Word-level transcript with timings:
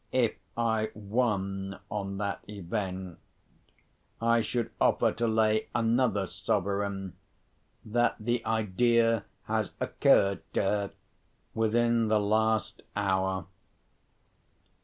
If 0.11 0.33
I 0.57 0.89
won 0.95 1.77
on 1.91 2.17
that 2.17 2.43
event, 2.49 3.19
I 4.19 4.41
should 4.41 4.71
offer 4.81 5.11
to 5.11 5.27
lay 5.27 5.67
another 5.75 6.25
sovereign, 6.25 7.13
that 7.85 8.15
the 8.19 8.43
idea 8.43 9.25
has 9.43 9.73
occurred 9.79 10.41
to 10.53 10.63
her 10.63 10.91
within 11.53 12.07
the 12.07 12.19
last 12.19 12.81
hour." 12.95 13.45